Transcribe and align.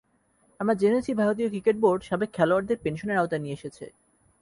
আমরা 0.59 0.75
জেনেছি 0.81 1.11
ভারতীয় 1.13 1.47
ক্রিকেট 1.49 1.75
বোর্ড 1.83 2.01
সাবেক 2.09 2.29
খেলোয়াড়দের 2.33 2.81
পেনশনের 2.83 3.19
আওতায় 3.21 3.41
নিয়ে 3.43 3.57
এসেছে। 3.57 3.85